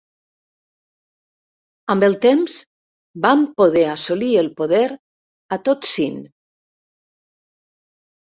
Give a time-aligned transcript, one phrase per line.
[1.93, 2.55] Amb el temps
[3.25, 4.81] van poder assolir el poder
[5.59, 6.25] a tot Sind.